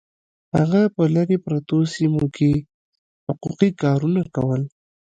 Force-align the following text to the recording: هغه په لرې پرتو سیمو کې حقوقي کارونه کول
هغه 0.57 0.81
په 0.95 1.03
لرې 1.15 1.37
پرتو 1.45 1.77
سیمو 1.93 2.25
کې 2.35 2.51
حقوقي 3.27 3.69
کارونه 3.83 4.21
کول 4.35 4.61